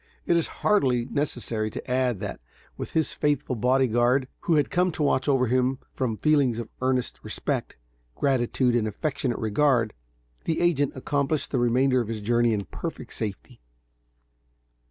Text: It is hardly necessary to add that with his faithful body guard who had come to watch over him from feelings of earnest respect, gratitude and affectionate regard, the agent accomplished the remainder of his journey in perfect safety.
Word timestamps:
It 0.25 0.35
is 0.35 0.47
hardly 0.65 1.05
necessary 1.05 1.69
to 1.69 1.87
add 1.91 2.21
that 2.21 2.39
with 2.75 2.89
his 2.93 3.13
faithful 3.13 3.55
body 3.55 3.85
guard 3.85 4.27
who 4.39 4.55
had 4.55 4.71
come 4.71 4.91
to 4.93 5.03
watch 5.03 5.27
over 5.29 5.45
him 5.45 5.77
from 5.93 6.17
feelings 6.17 6.57
of 6.57 6.69
earnest 6.81 7.19
respect, 7.21 7.75
gratitude 8.15 8.73
and 8.75 8.87
affectionate 8.87 9.37
regard, 9.37 9.93
the 10.45 10.59
agent 10.59 10.93
accomplished 10.95 11.51
the 11.51 11.59
remainder 11.59 12.01
of 12.01 12.07
his 12.07 12.19
journey 12.21 12.51
in 12.51 12.65
perfect 12.65 13.13
safety. 13.13 13.61